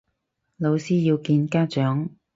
[0.57, 2.09] 老師要見家長